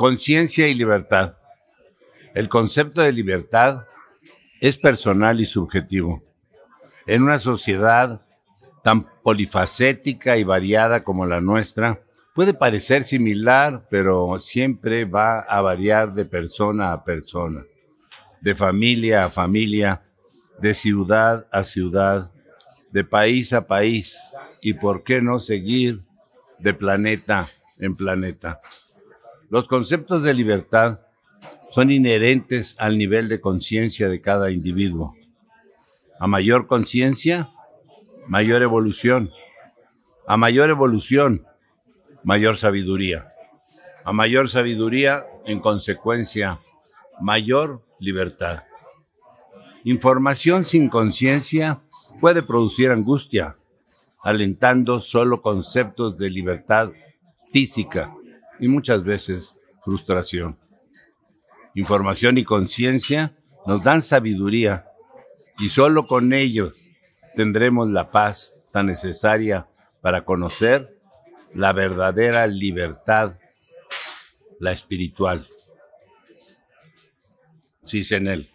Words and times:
Conciencia 0.00 0.66
y 0.66 0.72
libertad. 0.72 1.36
El 2.34 2.48
concepto 2.48 3.02
de 3.02 3.12
libertad 3.12 3.84
es 4.58 4.78
personal 4.78 5.42
y 5.42 5.44
subjetivo. 5.44 6.22
En 7.06 7.22
una 7.22 7.38
sociedad 7.38 8.22
tan 8.82 9.06
polifacética 9.22 10.38
y 10.38 10.42
variada 10.42 11.04
como 11.04 11.26
la 11.26 11.42
nuestra, 11.42 12.00
puede 12.34 12.54
parecer 12.54 13.04
similar, 13.04 13.88
pero 13.90 14.40
siempre 14.40 15.04
va 15.04 15.40
a 15.40 15.60
variar 15.60 16.14
de 16.14 16.24
persona 16.24 16.92
a 16.92 17.04
persona, 17.04 17.66
de 18.40 18.54
familia 18.54 19.26
a 19.26 19.28
familia, 19.28 20.00
de 20.62 20.72
ciudad 20.72 21.46
a 21.52 21.62
ciudad, 21.62 22.30
de 22.90 23.04
país 23.04 23.52
a 23.52 23.66
país 23.66 24.16
y, 24.62 24.72
por 24.72 25.04
qué 25.04 25.20
no 25.20 25.40
seguir, 25.40 26.00
de 26.58 26.72
planeta 26.72 27.50
en 27.78 27.94
planeta. 27.94 28.60
Los 29.50 29.66
conceptos 29.66 30.22
de 30.22 30.32
libertad 30.32 31.00
son 31.72 31.90
inherentes 31.90 32.76
al 32.78 32.96
nivel 32.96 33.28
de 33.28 33.40
conciencia 33.40 34.08
de 34.08 34.20
cada 34.20 34.52
individuo. 34.52 35.16
A 36.20 36.28
mayor 36.28 36.68
conciencia, 36.68 37.50
mayor 38.28 38.62
evolución. 38.62 39.32
A 40.28 40.36
mayor 40.36 40.70
evolución, 40.70 41.44
mayor 42.22 42.58
sabiduría. 42.58 43.32
A 44.04 44.12
mayor 44.12 44.48
sabiduría, 44.48 45.26
en 45.44 45.58
consecuencia, 45.58 46.60
mayor 47.20 47.84
libertad. 47.98 48.62
Información 49.82 50.64
sin 50.64 50.88
conciencia 50.88 51.80
puede 52.20 52.44
producir 52.44 52.92
angustia, 52.92 53.56
alentando 54.22 55.00
solo 55.00 55.42
conceptos 55.42 56.16
de 56.16 56.30
libertad 56.30 56.92
física 57.50 58.14
y 58.60 58.68
muchas 58.68 59.02
veces 59.02 59.54
frustración. 59.82 60.58
Información 61.74 62.38
y 62.38 62.44
conciencia 62.44 63.36
nos 63.66 63.82
dan 63.82 64.02
sabiduría 64.02 64.86
y 65.58 65.68
solo 65.68 66.06
con 66.06 66.32
ellos 66.32 66.74
tendremos 67.36 67.88
la 67.88 68.10
paz 68.10 68.54
tan 68.72 68.86
necesaria 68.86 69.66
para 70.00 70.24
conocer 70.24 70.98
la 71.54 71.72
verdadera 71.72 72.46
libertad, 72.46 73.38
la 74.58 74.72
espiritual. 74.72 75.46
Sí, 77.84 78.02
en 78.14 78.28
él. 78.28 78.50